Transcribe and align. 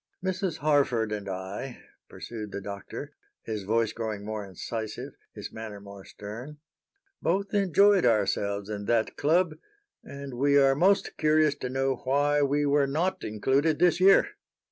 "Mrs. 0.25 0.57
Harford 0.57 1.11
and 1.11 1.29
I," 1.29 1.77
pursued 2.09 2.51
the 2.51 2.59
Doctor, 2.59 3.13
his 3.43 3.61
voice 3.65 3.93
growing 3.93 4.25
more 4.25 4.43
incisive, 4.43 5.13
his 5.35 5.51
manner 5.51 5.79
more 5.79 6.05
stern, 6.05 6.57
"both 7.21 7.53
enjoyed 7.53 8.03
ourselves 8.03 8.67
in 8.67 8.85
that 8.85 9.15
club, 9.15 9.53
and 10.03 10.33
we 10.33 10.57
are 10.57 10.73
most 10.73 11.15
curious 11.17 11.53
to 11.57 11.69
know 11.69 11.97
why 11.97 12.41
we 12.41 12.65
were 12.65 12.87
not 12.87 13.23
included 13.23 13.77
this 13.77 13.99
year." 13.99 14.27